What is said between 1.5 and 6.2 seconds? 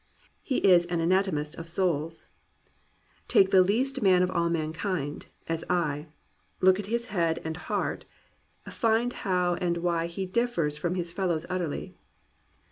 of souls. "Take the least man of all mankind, as I;